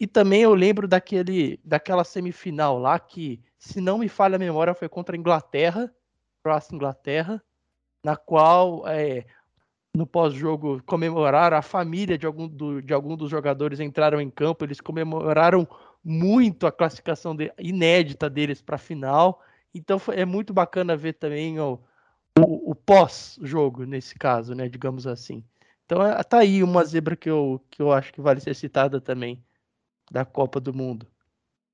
E 0.01 0.07
também 0.07 0.41
eu 0.41 0.55
lembro 0.55 0.89
daquele, 0.89 1.61
daquela 1.63 2.05
semifinal 2.05 2.79
lá 2.79 2.99
que, 2.99 3.39
se 3.59 3.83
não 3.83 3.99
me 3.99 4.09
falha 4.09 4.37
a 4.37 4.39
memória, 4.39 4.73
foi 4.73 4.89
contra 4.89 5.15
a 5.15 5.19
Inglaterra, 5.19 5.95
próxima 6.43 6.77
Inglaterra, 6.77 7.43
na 8.03 8.17
qual 8.17 8.89
é, 8.89 9.27
no 9.95 10.07
pós-jogo 10.07 10.83
comemoraram, 10.87 11.59
a 11.59 11.61
família 11.61 12.17
de 12.17 12.25
algum, 12.25 12.49
do, 12.49 12.81
de 12.81 12.95
algum 12.95 13.15
dos 13.15 13.31
jogadores 13.31 13.79
entraram 13.79 14.19
em 14.23 14.31
campo, 14.31 14.65
eles 14.65 14.81
comemoraram 14.81 15.69
muito 16.03 16.67
a 16.67 16.73
classificação 16.73 17.37
de, 17.37 17.53
inédita 17.59 18.31
deles 18.31 18.63
para 18.63 18.77
a 18.77 18.79
final. 18.79 19.43
Então 19.75 19.99
foi, 19.99 20.17
é 20.17 20.25
muito 20.25 20.55
bacana 20.55 20.97
ver 20.97 21.13
também 21.13 21.61
o, 21.61 21.79
o, 22.39 22.71
o 22.71 22.75
pós-jogo 22.75 23.85
nesse 23.85 24.15
caso, 24.19 24.55
né? 24.55 24.67
Digamos 24.67 25.07
assim. 25.07 25.45
Então 25.85 26.03
é, 26.03 26.23
tá 26.23 26.39
aí 26.39 26.63
uma 26.63 26.83
zebra 26.87 27.15
que 27.15 27.29
eu, 27.29 27.61
que 27.71 27.83
eu 27.83 27.93
acho 27.93 28.15
que 28.15 28.21
vale 28.23 28.41
ser 28.41 28.55
citada 28.55 28.99
também 28.99 29.45
da 30.11 30.25
Copa 30.25 30.59
do 30.61 30.75
Mundo. 30.75 31.07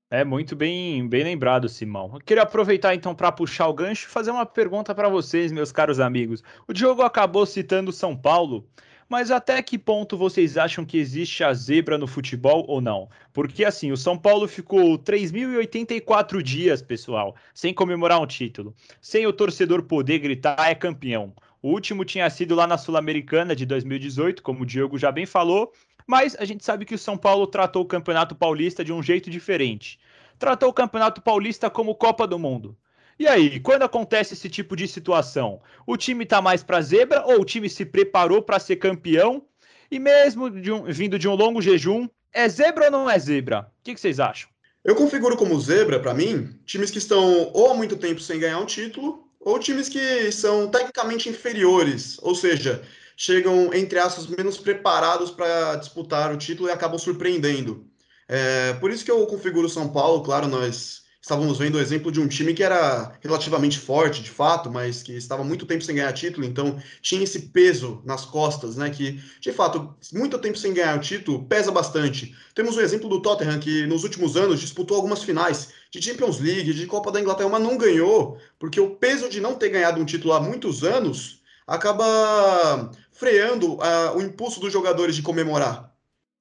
É 0.09 0.23
muito 0.23 0.55
bem, 0.55 1.05
bem 1.07 1.23
lembrado, 1.23 1.67
Simão. 1.67 2.11
Eu 2.13 2.19
queria 2.21 2.43
aproveitar 2.43 2.95
então 2.95 3.13
para 3.13 3.31
puxar 3.31 3.67
o 3.67 3.73
gancho 3.73 4.07
e 4.07 4.11
fazer 4.11 4.31
uma 4.31 4.45
pergunta 4.45 4.95
para 4.95 5.09
vocês, 5.09 5.51
meus 5.51 5.71
caros 5.71 5.99
amigos. 5.99 6.41
O 6.67 6.71
Diogo 6.71 7.01
acabou 7.01 7.45
citando 7.45 7.91
São 7.91 8.15
Paulo, 8.15 8.65
Mas 9.09 9.31
até 9.31 9.61
que 9.61 9.77
ponto 9.77 10.17
vocês 10.17 10.57
acham 10.57 10.83
que 10.83 10.97
existe 10.97 11.43
a 11.43 11.53
zebra 11.53 11.97
no 11.97 12.07
futebol 12.07 12.65
ou 12.67 12.81
não? 12.81 13.09
Porque 13.31 13.63
assim, 13.63 13.91
o 13.91 13.97
São 13.97 14.17
Paulo 14.17 14.47
ficou 14.47 14.99
3.084 14.99 16.41
dias, 16.41 16.81
pessoal, 16.81 17.35
sem 17.53 17.73
comemorar 17.73 18.21
um 18.21 18.27
título, 18.27 18.75
sem 18.99 19.25
o 19.25 19.31
torcedor 19.31 19.83
poder 19.83 20.19
gritar 20.19 20.69
é 20.69 20.75
campeão. 20.75 21.33
O 21.61 21.69
último 21.69 22.03
tinha 22.03 22.29
sido 22.29 22.53
lá 22.53 22.67
na 22.67 22.77
Sul-Americana 22.77 23.55
de 23.55 23.65
2018, 23.65 24.43
como 24.43 24.63
o 24.63 24.65
Diogo 24.65 24.97
já 24.97 25.11
bem 25.11 25.25
falou, 25.25 25.71
mas 26.07 26.37
a 26.39 26.45
gente 26.45 26.63
sabe 26.63 26.85
que 26.85 26.95
o 26.95 26.97
São 26.97 27.17
Paulo 27.17 27.45
tratou 27.45 27.83
o 27.83 27.87
Campeonato 27.87 28.33
Paulista 28.33 28.83
de 28.83 28.93
um 28.93 29.03
jeito 29.03 29.29
diferente. 29.29 29.99
Tratou 30.39 30.69
o 30.69 30.73
Campeonato 30.73 31.21
Paulista 31.21 31.69
como 31.69 31.93
Copa 31.93 32.25
do 32.25 32.39
Mundo. 32.39 32.77
E 33.19 33.27
aí, 33.27 33.59
quando 33.59 33.83
acontece 33.83 34.35
esse 34.35 34.47
tipo 34.47 34.75
de 34.75 34.87
situação, 34.87 35.59
o 35.85 35.97
time 35.97 36.25
tá 36.25 36.41
mais 36.41 36.63
para 36.63 36.81
zebra 36.81 37.25
ou 37.25 37.41
o 37.41 37.45
time 37.45 37.69
se 37.69 37.83
preparou 37.83 38.41
para 38.41 38.59
ser 38.59 38.77
campeão? 38.77 39.43
E 39.91 39.99
mesmo 39.99 40.49
de 40.49 40.71
um, 40.71 40.83
vindo 40.83 41.19
de 41.19 41.27
um 41.27 41.35
longo 41.35 41.61
jejum, 41.61 42.07
é 42.31 42.47
zebra 42.47 42.85
ou 42.85 42.91
não 42.91 43.09
é 43.09 43.17
zebra? 43.17 43.61
O 43.79 43.83
que, 43.83 43.93
que 43.93 43.99
vocês 43.99 44.19
acham? 44.19 44.49
Eu 44.83 44.95
configuro 44.95 45.35
como 45.35 45.59
zebra, 45.59 45.99
para 45.99 46.13
mim, 46.13 46.57
times 46.65 46.91
que 46.91 46.99
estão 46.99 47.51
ou 47.53 47.71
há 47.71 47.73
muito 47.73 47.97
tempo 47.97 48.21
sem 48.21 48.39
ganhar 48.39 48.59
um 48.59 48.65
título, 48.65 49.27
ou 49.39 49.59
times 49.59 49.89
que 49.89 50.31
são 50.31 50.69
tecnicamente 50.69 51.27
inferiores, 51.27 52.17
ou 52.21 52.35
seja, 52.35 52.83
chegam, 53.17 53.73
entre 53.73 53.97
aspas, 53.97 54.27
menos 54.27 54.59
preparados 54.59 55.31
para 55.31 55.75
disputar 55.75 56.31
o 56.31 56.37
título 56.37 56.69
e 56.69 56.71
acabam 56.71 56.99
surpreendendo. 56.99 57.85
É, 58.29 58.73
por 58.73 58.91
isso 58.91 59.03
que 59.03 59.09
eu 59.09 59.25
configuro 59.25 59.67
São 59.67 59.89
Paulo, 59.89 60.21
claro, 60.21 60.47
nós 60.47 61.01
estávamos 61.19 61.57
vendo 61.57 61.75
o 61.75 61.81
exemplo 61.81 62.11
de 62.11 62.21
um 62.21 62.27
time 62.27 62.53
que 62.53 62.63
era 62.63 63.11
relativamente 63.21 63.79
forte, 63.79 64.21
de 64.21 64.29
fato, 64.29 64.71
mas 64.71 65.01
que 65.01 65.13
estava 65.13 65.43
muito 65.43 65.65
tempo 65.65 65.83
sem 65.83 65.95
ganhar 65.95 66.13
título, 66.13 66.45
então 66.45 66.79
tinha 67.01 67.23
esse 67.23 67.49
peso 67.49 68.01
nas 68.05 68.23
costas, 68.23 68.77
né? 68.77 68.89
Que, 68.89 69.21
de 69.41 69.51
fato, 69.51 69.95
muito 70.13 70.37
tempo 70.37 70.57
sem 70.57 70.73
ganhar 70.73 70.95
o 70.95 71.01
título 71.01 71.43
pesa 71.45 71.71
bastante. 71.71 72.35
Temos 72.53 72.77
o 72.77 72.81
exemplo 72.81 73.09
do 73.09 73.21
Tottenham, 73.21 73.59
que 73.59 73.85
nos 73.87 74.03
últimos 74.03 74.37
anos 74.37 74.59
disputou 74.59 74.95
algumas 74.95 75.23
finais 75.23 75.69
de 75.91 76.01
Champions 76.01 76.39
League, 76.39 76.73
de 76.73 76.85
Copa 76.85 77.11
da 77.11 77.19
Inglaterra, 77.19 77.49
mas 77.49 77.63
não 77.63 77.77
ganhou, 77.77 78.37
porque 78.59 78.79
o 78.79 78.95
peso 78.95 79.27
de 79.27 79.41
não 79.41 79.55
ter 79.55 79.69
ganhado 79.69 79.99
um 79.99 80.05
título 80.05 80.33
há 80.33 80.39
muitos 80.39 80.83
anos 80.83 81.41
acaba 81.67 82.89
freando 83.17 83.73
uh, 83.73 84.15
o 84.15 84.21
impulso 84.21 84.59
dos 84.59 84.71
jogadores 84.71 85.15
de 85.15 85.21
comemorar. 85.21 85.93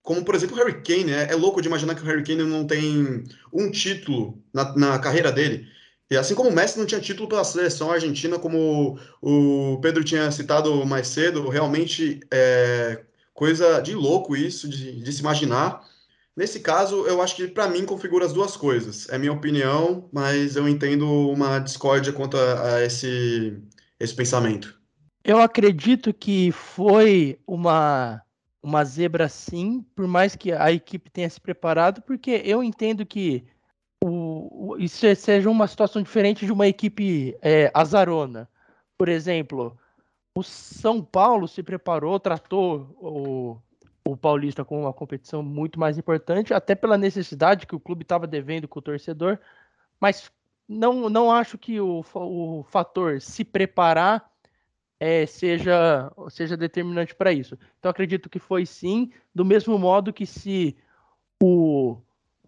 Como, 0.02 0.24
por 0.24 0.34
exemplo, 0.34 0.56
o 0.56 0.58
Harry 0.58 0.82
Kane. 0.82 1.04
Né? 1.04 1.26
É 1.30 1.34
louco 1.34 1.60
de 1.60 1.68
imaginar 1.68 1.94
que 1.94 2.02
o 2.02 2.04
Harry 2.04 2.22
Kane 2.22 2.44
não 2.44 2.66
tem 2.66 3.24
um 3.52 3.70
título 3.70 4.42
na, 4.52 4.76
na 4.76 4.98
carreira 4.98 5.32
dele. 5.32 5.66
E 6.08 6.16
assim 6.16 6.34
como 6.34 6.50
o 6.50 6.54
Messi 6.54 6.78
não 6.78 6.86
tinha 6.86 7.00
título 7.00 7.28
pela 7.28 7.42
seleção 7.42 7.90
argentina, 7.90 8.38
como 8.38 8.98
o 9.20 9.80
Pedro 9.82 10.04
tinha 10.04 10.30
citado 10.30 10.86
mais 10.86 11.08
cedo, 11.08 11.48
realmente 11.48 12.20
é 12.30 13.02
coisa 13.34 13.80
de 13.80 13.94
louco 13.94 14.36
isso, 14.36 14.68
de, 14.68 15.02
de 15.02 15.12
se 15.12 15.20
imaginar. 15.20 15.82
Nesse 16.36 16.60
caso, 16.60 17.06
eu 17.06 17.20
acho 17.20 17.34
que 17.34 17.48
para 17.48 17.68
mim 17.68 17.84
configura 17.84 18.24
as 18.24 18.32
duas 18.32 18.56
coisas. 18.56 19.08
É 19.08 19.18
minha 19.18 19.32
opinião, 19.32 20.08
mas 20.12 20.54
eu 20.54 20.68
entendo 20.68 21.08
uma 21.30 21.58
discórdia 21.58 22.12
quanto 22.12 22.36
a, 22.36 22.76
a 22.76 22.84
esse, 22.84 23.58
esse 23.98 24.14
pensamento. 24.14 24.75
Eu 25.28 25.40
acredito 25.40 26.14
que 26.14 26.52
foi 26.52 27.36
uma 27.44 28.22
uma 28.62 28.84
zebra 28.84 29.28
sim, 29.28 29.84
por 29.94 30.06
mais 30.06 30.36
que 30.36 30.52
a 30.52 30.70
equipe 30.72 31.10
tenha 31.10 31.28
se 31.30 31.40
preparado, 31.40 32.00
porque 32.02 32.42
eu 32.44 32.62
entendo 32.62 33.04
que 33.04 33.44
o, 34.02 34.74
o 34.74 34.78
isso 34.78 35.04
seja 35.16 35.50
uma 35.50 35.66
situação 35.66 36.00
diferente 36.00 36.46
de 36.46 36.52
uma 36.52 36.68
equipe 36.68 37.36
é, 37.42 37.70
azarona. 37.74 38.48
Por 38.96 39.08
exemplo, 39.08 39.76
o 40.34 40.44
São 40.44 41.02
Paulo 41.02 41.48
se 41.48 41.62
preparou, 41.62 42.20
tratou 42.20 42.96
o, 43.00 43.58
o 44.08 44.16
Paulista 44.16 44.64
como 44.64 44.82
uma 44.82 44.92
competição 44.92 45.42
muito 45.42 45.78
mais 45.78 45.98
importante, 45.98 46.54
até 46.54 46.76
pela 46.76 46.96
necessidade 46.96 47.66
que 47.66 47.74
o 47.74 47.80
clube 47.80 48.02
estava 48.02 48.28
devendo 48.28 48.68
com 48.68 48.78
o 48.78 48.82
torcedor, 48.82 49.38
mas 50.00 50.30
não, 50.68 51.08
não 51.08 51.32
acho 51.32 51.58
que 51.58 51.80
o, 51.80 52.04
o 52.14 52.64
fator 52.68 53.20
se 53.20 53.44
preparar 53.44 54.30
é, 54.98 55.26
seja, 55.26 56.10
seja 56.30 56.56
determinante 56.56 57.14
para 57.14 57.32
isso. 57.32 57.58
Então 57.78 57.90
acredito 57.90 58.28
que 58.28 58.38
foi 58.38 58.64
sim, 58.64 59.10
do 59.34 59.44
mesmo 59.44 59.78
modo 59.78 60.12
que 60.12 60.26
se 60.26 60.76
o, 61.42 61.98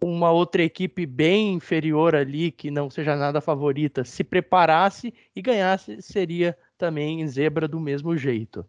uma 0.01 0.31
outra 0.31 0.63
equipe 0.63 1.05
bem 1.05 1.53
inferior 1.53 2.15
ali, 2.15 2.51
que 2.51 2.71
não 2.71 2.89
seja 2.89 3.15
nada 3.15 3.41
favorita, 3.41 4.03
se 4.03 4.23
preparasse 4.23 5.13
e 5.35 5.41
ganhasse, 5.41 6.01
seria 6.01 6.57
também 6.77 7.27
zebra 7.27 7.67
do 7.67 7.79
mesmo 7.79 8.15
jeito. 8.17 8.65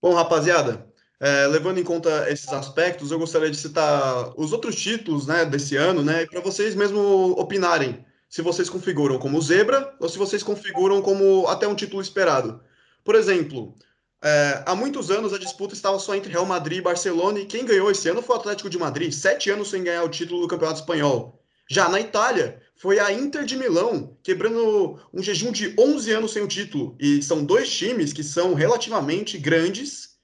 Bom, 0.00 0.14
rapaziada, 0.14 0.86
é, 1.20 1.46
levando 1.46 1.78
em 1.78 1.84
conta 1.84 2.28
esses 2.28 2.52
aspectos, 2.52 3.12
eu 3.12 3.18
gostaria 3.18 3.50
de 3.50 3.56
citar 3.56 4.32
os 4.36 4.52
outros 4.52 4.74
títulos 4.74 5.26
né, 5.26 5.44
desse 5.44 5.76
ano, 5.76 6.02
né, 6.02 6.26
para 6.26 6.40
vocês 6.40 6.74
mesmo 6.74 7.32
opinarem 7.38 8.04
se 8.28 8.40
vocês 8.40 8.68
configuram 8.68 9.18
como 9.18 9.40
zebra 9.42 9.94
ou 10.00 10.08
se 10.08 10.18
vocês 10.18 10.42
configuram 10.42 11.02
como 11.02 11.46
até 11.48 11.68
um 11.68 11.74
título 11.74 12.00
esperado. 12.00 12.60
Por 13.04 13.14
exemplo, 13.14 13.74
é, 14.22 14.62
há 14.66 14.74
muitos 14.74 15.10
anos 15.10 15.32
a 15.32 15.38
disputa 15.38 15.74
estava 15.74 15.98
só 15.98 16.14
entre 16.14 16.30
Real 16.30 16.46
Madrid 16.46 16.78
e 16.78 16.82
Barcelona, 16.82 17.40
e 17.40 17.46
quem 17.46 17.64
ganhou 17.64 17.90
esse 17.90 18.08
ano 18.08 18.22
foi 18.22 18.36
o 18.36 18.38
Atlético 18.38 18.70
de 18.70 18.78
Madrid, 18.78 19.12
sete 19.12 19.50
anos 19.50 19.70
sem 19.70 19.82
ganhar 19.82 20.04
o 20.04 20.08
título 20.08 20.40
do 20.40 20.48
Campeonato 20.48 20.80
Espanhol. 20.80 21.42
Já 21.68 21.88
na 21.88 22.00
Itália, 22.00 22.60
foi 22.76 22.98
a 22.98 23.12
Inter 23.12 23.44
de 23.44 23.56
Milão, 23.56 24.16
quebrando 24.22 24.98
um 25.12 25.22
jejum 25.22 25.52
de 25.52 25.74
11 25.78 26.10
anos 26.10 26.32
sem 26.32 26.42
o 26.42 26.48
título. 26.48 26.96
E 26.98 27.22
são 27.22 27.44
dois 27.44 27.70
times 27.70 28.12
que 28.12 28.22
são 28.22 28.54
relativamente 28.54 29.38
grandes. 29.38 30.16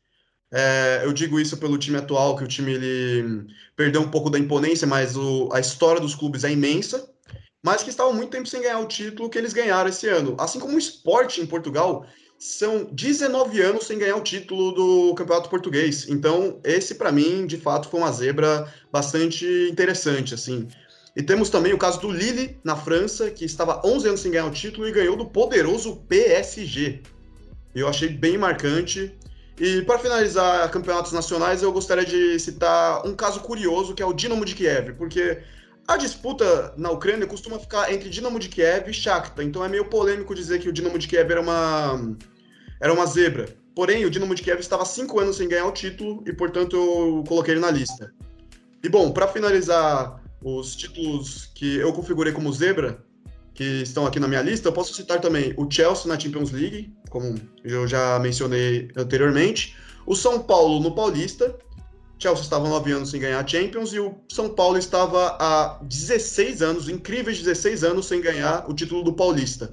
É, 0.52 1.02
eu 1.04 1.12
digo 1.12 1.38
isso 1.38 1.56
pelo 1.56 1.78
time 1.78 1.98
atual, 1.98 2.36
que 2.36 2.44
o 2.44 2.48
time 2.48 2.72
ele 2.74 3.46
perdeu 3.76 4.00
um 4.00 4.10
pouco 4.10 4.28
da 4.28 4.38
imponência, 4.38 4.86
mas 4.86 5.16
o, 5.16 5.48
a 5.52 5.60
história 5.60 6.00
dos 6.00 6.14
clubes 6.14 6.44
é 6.44 6.50
imensa. 6.50 7.08
Mas 7.62 7.82
que 7.82 7.90
estavam 7.90 8.12
muito 8.12 8.30
tempo 8.30 8.48
sem 8.48 8.60
ganhar 8.60 8.80
o 8.80 8.88
título 8.88 9.30
que 9.30 9.38
eles 9.38 9.52
ganharam 9.52 9.88
esse 9.88 10.08
ano. 10.08 10.36
Assim 10.38 10.58
como 10.58 10.74
o 10.74 10.78
esporte 10.78 11.40
em 11.40 11.46
Portugal, 11.46 12.06
são 12.38 12.84
19 12.92 13.60
anos 13.60 13.86
sem 13.86 13.98
ganhar 13.98 14.16
o 14.16 14.22
título 14.22 14.70
do 14.70 15.14
Campeonato 15.14 15.50
Português. 15.50 16.06
Então, 16.08 16.60
esse 16.62 16.94
para 16.94 17.10
mim, 17.10 17.46
de 17.46 17.56
fato, 17.56 17.88
foi 17.88 17.98
uma 17.98 18.12
zebra 18.12 18.72
bastante 18.92 19.44
interessante, 19.68 20.34
assim. 20.34 20.68
E 21.16 21.22
temos 21.22 21.50
também 21.50 21.72
o 21.72 21.78
caso 21.78 22.00
do 22.00 22.12
Lille 22.12 22.56
na 22.62 22.76
França, 22.76 23.28
que 23.28 23.44
estava 23.44 23.82
11 23.84 24.08
anos 24.08 24.20
sem 24.20 24.30
ganhar 24.30 24.46
o 24.46 24.52
título 24.52 24.86
e 24.86 24.92
ganhou 24.92 25.16
do 25.16 25.26
poderoso 25.26 25.96
PSG. 26.08 27.02
Eu 27.74 27.88
achei 27.88 28.08
bem 28.08 28.38
marcante. 28.38 29.12
E 29.58 29.82
para 29.82 29.98
finalizar 29.98 30.70
campeonatos 30.70 31.10
nacionais, 31.10 31.60
eu 31.60 31.72
gostaria 31.72 32.04
de 32.04 32.38
citar 32.38 33.04
um 33.04 33.16
caso 33.16 33.40
curioso 33.40 33.94
que 33.94 34.02
é 34.02 34.06
o 34.06 34.12
Dinamo 34.12 34.44
de 34.44 34.54
Kiev, 34.54 34.92
porque 34.92 35.38
a 35.88 35.96
disputa 35.96 36.74
na 36.76 36.90
Ucrânia 36.90 37.26
costuma 37.26 37.58
ficar 37.58 37.90
entre 37.90 38.10
Dinamo 38.10 38.38
de 38.38 38.50
Kiev 38.50 38.90
e 38.90 38.92
Shakhtar, 38.92 39.42
então 39.42 39.64
é 39.64 39.68
meio 39.70 39.86
polêmico 39.86 40.34
dizer 40.34 40.58
que 40.60 40.68
o 40.68 40.72
Dinamo 40.72 40.98
de 40.98 41.08
Kiev 41.08 41.32
era 41.32 41.40
uma, 41.40 42.14
era 42.78 42.92
uma 42.92 43.06
zebra. 43.06 43.48
Porém, 43.74 44.04
o 44.04 44.10
Dinamo 44.10 44.34
de 44.34 44.42
Kiev 44.42 44.60
estava 44.60 44.84
cinco 44.84 45.18
anos 45.18 45.36
sem 45.36 45.48
ganhar 45.48 45.64
o 45.64 45.72
título 45.72 46.22
e, 46.26 46.32
portanto, 46.34 46.76
eu 46.76 47.24
coloquei 47.26 47.54
ele 47.54 47.60
na 47.60 47.70
lista. 47.70 48.12
E, 48.84 48.88
bom, 48.88 49.10
para 49.10 49.26
finalizar 49.28 50.22
os 50.42 50.76
títulos 50.76 51.50
que 51.54 51.76
eu 51.76 51.90
configurei 51.94 52.34
como 52.34 52.52
zebra, 52.52 53.02
que 53.54 53.82
estão 53.82 54.06
aqui 54.06 54.20
na 54.20 54.28
minha 54.28 54.42
lista, 54.42 54.68
eu 54.68 54.72
posso 54.72 54.94
citar 54.94 55.20
também 55.20 55.54
o 55.56 55.68
Chelsea 55.70 56.06
na 56.06 56.20
Champions 56.20 56.50
League, 56.50 56.92
como 57.08 57.34
eu 57.64 57.88
já 57.88 58.18
mencionei 58.18 58.90
anteriormente, 58.94 59.74
o 60.04 60.14
São 60.14 60.42
Paulo 60.42 60.80
no 60.80 60.94
Paulista, 60.94 61.56
Chelsea 62.18 62.42
estava 62.42 62.68
nove 62.68 62.90
anos 62.90 63.10
sem 63.10 63.20
ganhar 63.20 63.38
a 63.38 63.46
Champions 63.46 63.92
e 63.92 64.00
o 64.00 64.16
São 64.28 64.48
Paulo 64.48 64.76
estava 64.76 65.36
há 65.38 65.78
16 65.82 66.62
anos, 66.62 66.88
incríveis 66.88 67.38
16 67.38 67.84
anos, 67.84 68.06
sem 68.06 68.20
ganhar 68.20 68.68
o 68.68 68.74
título 68.74 69.04
do 69.04 69.12
Paulista. 69.12 69.72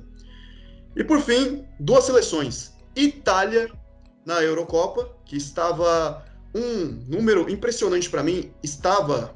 E 0.96 1.04
por 1.04 1.20
fim, 1.20 1.66
duas 1.80 2.06
seleções. 2.06 2.74
Itália 2.96 3.70
na 4.26 4.42
Eurocopa, 4.42 5.12
que 5.26 5.36
estava 5.36 6.24
um 6.54 6.86
número 7.08 7.50
impressionante 7.50 8.10
para 8.10 8.24
mim, 8.24 8.52
estava 8.64 9.36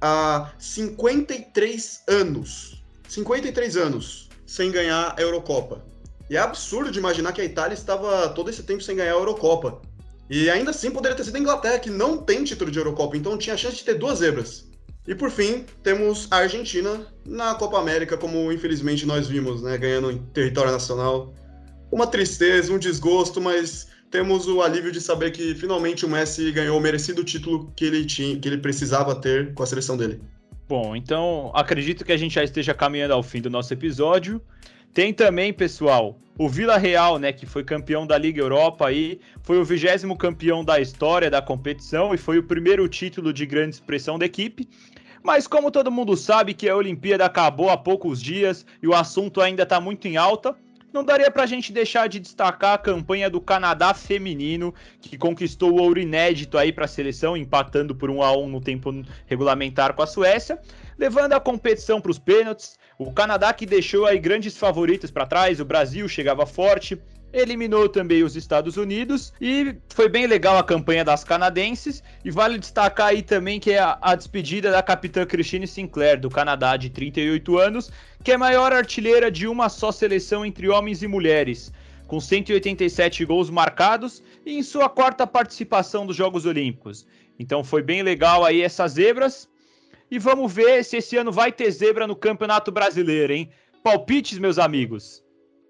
há 0.00 0.52
53 0.58 2.04
anos. 2.08 2.84
53 3.08 3.76
anos 3.76 4.28
sem 4.46 4.70
ganhar 4.70 5.14
a 5.16 5.20
Eurocopa. 5.20 5.84
E 6.28 6.36
é 6.36 6.40
absurdo 6.40 6.92
de 6.92 6.98
imaginar 6.98 7.32
que 7.32 7.40
a 7.40 7.44
Itália 7.44 7.74
estava 7.74 8.28
todo 8.28 8.50
esse 8.50 8.62
tempo 8.62 8.82
sem 8.82 8.96
ganhar 8.96 9.12
a 9.12 9.18
Eurocopa. 9.18 9.80
E 10.30 10.48
ainda 10.48 10.70
assim 10.70 10.92
poderia 10.92 11.16
ter 11.16 11.24
sido 11.24 11.34
a 11.34 11.40
Inglaterra, 11.40 11.80
que 11.80 11.90
não 11.90 12.16
tem 12.16 12.44
título 12.44 12.70
de 12.70 12.78
Eurocopa, 12.78 13.16
então 13.16 13.36
tinha 13.36 13.54
a 13.54 13.58
chance 13.58 13.76
de 13.78 13.84
ter 13.84 13.94
duas 13.94 14.20
zebras. 14.20 14.70
E 15.08 15.12
por 15.12 15.28
fim, 15.28 15.64
temos 15.82 16.28
a 16.30 16.36
Argentina 16.36 17.04
na 17.26 17.56
Copa 17.56 17.80
América, 17.80 18.16
como 18.16 18.52
infelizmente 18.52 19.04
nós 19.04 19.26
vimos, 19.26 19.60
né, 19.60 19.76
ganhando 19.76 20.08
em 20.08 20.18
território 20.32 20.70
nacional. 20.70 21.34
Uma 21.90 22.06
tristeza, 22.06 22.72
um 22.72 22.78
desgosto, 22.78 23.40
mas 23.40 23.88
temos 24.08 24.46
o 24.46 24.62
alívio 24.62 24.92
de 24.92 25.00
saber 25.00 25.32
que 25.32 25.52
finalmente 25.56 26.06
o 26.06 26.08
Messi 26.08 26.52
ganhou 26.52 26.78
o 26.78 26.80
merecido 26.80 27.24
título 27.24 27.72
que 27.74 27.84
ele 27.84 28.04
tinha, 28.04 28.38
que 28.38 28.48
ele 28.48 28.58
precisava 28.58 29.16
ter 29.16 29.52
com 29.52 29.64
a 29.64 29.66
seleção 29.66 29.96
dele. 29.96 30.20
Bom, 30.68 30.94
então 30.94 31.50
acredito 31.54 32.04
que 32.04 32.12
a 32.12 32.16
gente 32.16 32.36
já 32.36 32.44
esteja 32.44 32.72
caminhando 32.72 33.14
ao 33.14 33.22
fim 33.24 33.40
do 33.40 33.50
nosso 33.50 33.72
episódio. 33.74 34.40
Tem 34.92 35.14
também, 35.14 35.52
pessoal, 35.52 36.18
o 36.36 36.48
Vila 36.48 36.76
Real, 36.76 37.16
né, 37.16 37.32
que 37.32 37.46
foi 37.46 37.62
campeão 37.62 38.04
da 38.04 38.18
Liga 38.18 38.40
Europa 38.40 38.88
aí, 38.88 39.20
foi 39.40 39.56
o 39.58 39.64
vigésimo 39.64 40.16
campeão 40.16 40.64
da 40.64 40.80
história 40.80 41.30
da 41.30 41.40
competição 41.40 42.12
e 42.12 42.18
foi 42.18 42.38
o 42.38 42.42
primeiro 42.42 42.88
título 42.88 43.32
de 43.32 43.46
grande 43.46 43.76
expressão 43.76 44.18
da 44.18 44.26
equipe. 44.26 44.68
Mas 45.22 45.46
como 45.46 45.70
todo 45.70 45.92
mundo 45.92 46.16
sabe 46.16 46.54
que 46.54 46.68
a 46.68 46.76
Olimpíada 46.76 47.24
acabou 47.24 47.70
há 47.70 47.76
poucos 47.76 48.20
dias 48.20 48.66
e 48.82 48.88
o 48.88 48.94
assunto 48.94 49.40
ainda 49.40 49.62
está 49.62 49.80
muito 49.80 50.08
em 50.08 50.16
alta, 50.16 50.56
não 50.92 51.04
daria 51.04 51.30
para 51.30 51.44
a 51.44 51.46
gente 51.46 51.72
deixar 51.72 52.08
de 52.08 52.18
destacar 52.18 52.74
a 52.74 52.78
campanha 52.78 53.30
do 53.30 53.40
Canadá 53.40 53.94
feminino, 53.94 54.74
que 55.00 55.16
conquistou 55.16 55.72
o 55.72 55.80
ouro 55.80 56.00
inédito 56.00 56.58
aí 56.58 56.72
para 56.72 56.86
a 56.86 56.88
seleção, 56.88 57.36
empatando 57.36 57.94
por 57.94 58.10
1 58.10 58.22
a 58.22 58.36
1 58.36 58.48
no 58.48 58.60
tempo 58.60 58.90
regulamentar 59.26 59.94
com 59.94 60.02
a 60.02 60.06
Suécia, 60.06 60.58
levando 60.98 61.34
a 61.34 61.40
competição 61.40 62.00
para 62.00 62.10
os 62.10 62.18
pênaltis. 62.18 62.76
O 63.00 63.10
Canadá 63.10 63.50
que 63.54 63.64
deixou 63.64 64.04
aí 64.04 64.18
grandes 64.18 64.58
favoritos 64.58 65.10
para 65.10 65.24
trás, 65.24 65.58
o 65.58 65.64
Brasil 65.64 66.06
chegava 66.06 66.44
forte, 66.44 67.00
eliminou 67.32 67.88
também 67.88 68.22
os 68.22 68.36
Estados 68.36 68.76
Unidos 68.76 69.32
e 69.40 69.74
foi 69.88 70.06
bem 70.06 70.26
legal 70.26 70.58
a 70.58 70.62
campanha 70.62 71.02
das 71.02 71.24
canadenses. 71.24 72.02
E 72.22 72.30
vale 72.30 72.58
destacar 72.58 73.06
aí 73.06 73.22
também 73.22 73.58
que 73.58 73.70
é 73.70 73.78
a, 73.78 73.96
a, 74.02 74.14
despedida 74.14 74.70
da 74.70 74.82
capitã 74.82 75.24
Christine 75.24 75.66
Sinclair, 75.66 76.20
do 76.20 76.28
Canadá, 76.28 76.76
de 76.76 76.90
38 76.90 77.56
anos, 77.56 77.90
que 78.22 78.32
é 78.32 78.34
a 78.34 78.38
maior 78.38 78.70
artilheira 78.70 79.30
de 79.30 79.48
uma 79.48 79.70
só 79.70 79.90
seleção 79.90 80.44
entre 80.44 80.68
homens 80.68 81.02
e 81.02 81.06
mulheres, 81.06 81.72
com 82.06 82.20
187 82.20 83.24
gols 83.24 83.48
marcados 83.48 84.22
e 84.44 84.58
em 84.58 84.62
sua 84.62 84.90
quarta 84.90 85.26
participação 85.26 86.04
dos 86.04 86.16
Jogos 86.16 86.44
Olímpicos. 86.44 87.06
Então 87.38 87.64
foi 87.64 87.82
bem 87.82 88.02
legal 88.02 88.44
aí 88.44 88.60
essas 88.60 88.92
zebras. 88.92 89.48
E 90.10 90.18
vamos 90.18 90.52
ver 90.52 90.84
se 90.84 90.96
esse 90.96 91.16
ano 91.16 91.30
vai 91.30 91.52
ter 91.52 91.70
zebra 91.70 92.06
no 92.06 92.16
Campeonato 92.16 92.72
Brasileiro, 92.72 93.32
hein? 93.32 93.50
Palpites, 93.82 94.38
meus 94.38 94.58
amigos. 94.58 95.22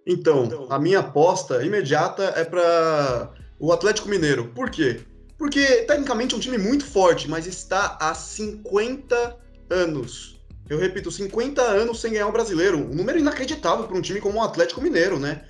Então, 0.07 0.67
a 0.71 0.79
minha 0.79 1.01
aposta 1.01 1.65
imediata 1.65 2.33
é 2.37 2.45
para 2.45 3.31
o 3.59 3.71
Atlético 3.71 4.09
Mineiro. 4.09 4.47
Por 4.55 4.71
quê? 4.71 5.01
Porque 5.37 5.83
tecnicamente 5.83 6.35
é 6.35 6.39
um 6.39 6.41
time 6.41 6.59
muito 6.59 6.85
forte, 6.85 7.29
mas 7.29 7.47
está 7.47 7.99
há 8.01 8.15
50 8.15 9.37
anos. 9.69 10.41
Eu 10.69 10.79
repito, 10.79 11.11
50 11.11 11.61
anos 11.61 12.01
sem 12.01 12.13
ganhar 12.13 12.29
o 12.29 12.33
brasileiro. 12.33 12.79
Um 12.79 12.95
número 12.95 13.19
inacreditável 13.19 13.87
para 13.87 13.97
um 13.97 14.01
time 14.01 14.21
como 14.21 14.39
o 14.39 14.43
Atlético 14.43 14.81
Mineiro, 14.81 15.19
né? 15.19 15.43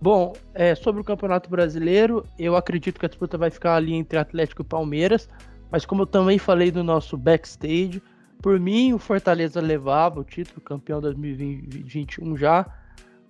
Bom, 0.00 0.34
é, 0.54 0.74
sobre 0.74 1.02
o 1.02 1.04
Campeonato 1.04 1.50
Brasileiro, 1.50 2.24
eu 2.38 2.56
acredito 2.56 2.98
que 2.98 3.04
a 3.04 3.08
disputa 3.08 3.36
vai 3.36 3.50
ficar 3.50 3.76
ali 3.76 3.92
entre 3.92 4.18
Atlético 4.18 4.62
e 4.62 4.64
Palmeiras, 4.64 5.28
mas 5.70 5.84
como 5.84 6.02
eu 6.02 6.06
também 6.06 6.38
falei 6.38 6.70
do 6.70 6.82
nosso 6.82 7.18
backstage, 7.18 8.02
por 8.40 8.58
mim 8.58 8.92
o 8.92 8.98
Fortaleza 8.98 9.60
levava 9.60 10.20
o 10.20 10.24
título 10.24 10.60
campeão 10.60 11.00
2021 11.00 12.36
já, 12.36 12.66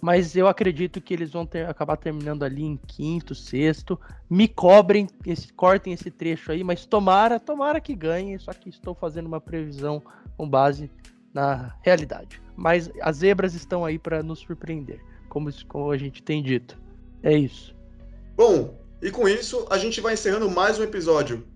mas 0.00 0.34
eu 0.34 0.48
acredito 0.48 1.00
que 1.00 1.12
eles 1.12 1.30
vão 1.30 1.44
ter, 1.44 1.68
acabar 1.68 1.96
terminando 1.96 2.42
ali 2.42 2.62
em 2.62 2.76
quinto, 2.76 3.34
sexto. 3.34 4.00
Me 4.30 4.48
cobrem, 4.48 5.06
esse, 5.26 5.52
cortem 5.52 5.92
esse 5.92 6.10
trecho 6.10 6.52
aí, 6.52 6.64
mas 6.64 6.86
tomara, 6.86 7.38
tomara 7.38 7.80
que 7.80 7.94
ganhe. 7.94 8.38
Só 8.38 8.52
que 8.52 8.70
estou 8.70 8.94
fazendo 8.94 9.26
uma 9.26 9.40
previsão 9.40 10.02
com 10.38 10.48
base 10.48 10.90
na 11.34 11.74
realidade. 11.82 12.40
Mas 12.56 12.90
as 13.02 13.18
zebras 13.18 13.54
estão 13.54 13.84
aí 13.84 13.98
para 13.98 14.22
nos 14.22 14.38
surpreender, 14.38 15.00
como, 15.28 15.50
como 15.68 15.90
a 15.90 15.98
gente 15.98 16.22
tem 16.22 16.42
dito. 16.42 16.80
É 17.22 17.36
isso. 17.36 17.74
Bom, 18.34 18.78
e 19.02 19.10
com 19.10 19.28
isso 19.28 19.66
a 19.70 19.76
gente 19.76 20.00
vai 20.00 20.14
encerrando 20.14 20.50
mais 20.50 20.78
um 20.78 20.82
episódio. 20.82 21.46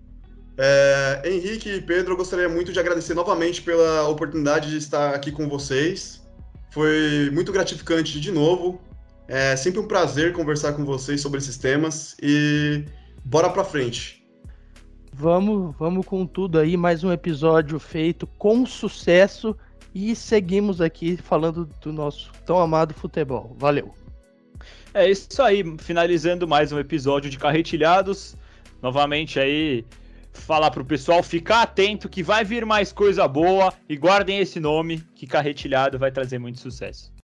É, 0.57 1.21
Henrique 1.25 1.69
e 1.69 1.81
Pedro, 1.81 2.13
eu 2.13 2.17
gostaria 2.17 2.47
muito 2.47 2.71
de 2.71 2.79
agradecer 2.79 3.13
novamente 3.13 3.61
pela 3.61 4.07
oportunidade 4.07 4.69
de 4.69 4.77
estar 4.77 5.13
aqui 5.13 5.31
com 5.31 5.49
vocês. 5.49 6.25
Foi 6.71 7.29
muito 7.33 7.51
gratificante 7.51 8.19
de 8.19 8.31
novo. 8.31 8.81
É 9.27 9.55
sempre 9.55 9.79
um 9.79 9.87
prazer 9.87 10.33
conversar 10.33 10.73
com 10.73 10.85
vocês 10.85 11.19
sobre 11.19 11.39
esses 11.39 11.57
temas 11.57 12.15
e 12.21 12.85
bora 13.23 13.49
pra 13.49 13.63
frente. 13.63 14.23
Vamos, 15.11 15.75
vamos 15.77 16.05
com 16.05 16.25
tudo 16.25 16.59
aí, 16.59 16.75
mais 16.77 17.03
um 17.03 17.11
episódio 17.11 17.79
feito 17.79 18.27
com 18.37 18.65
sucesso 18.65 19.55
e 19.93 20.13
seguimos 20.13 20.81
aqui 20.81 21.15
falando 21.15 21.69
do 21.81 21.91
nosso 21.91 22.31
tão 22.45 22.59
amado 22.59 22.93
futebol. 22.93 23.55
Valeu. 23.57 23.93
É 24.93 25.09
isso 25.09 25.41
aí, 25.41 25.63
finalizando 25.79 26.47
mais 26.47 26.71
um 26.71 26.79
episódio 26.79 27.29
de 27.29 27.37
Carretilhados. 27.37 28.35
Novamente 28.81 29.39
aí 29.39 29.85
falar 30.41 30.71
pro 30.71 30.85
pessoal 30.85 31.21
ficar 31.23 31.61
atento 31.61 32.09
que 32.09 32.23
vai 32.23 32.43
vir 32.43 32.65
mais 32.65 32.91
coisa 32.91 33.27
boa 33.27 33.73
e 33.87 33.95
guardem 33.95 34.39
esse 34.39 34.59
nome 34.59 35.03
que 35.15 35.27
Carretilhado 35.27 35.99
vai 35.99 36.11
trazer 36.11 36.39
muito 36.39 36.59
sucesso. 36.59 37.13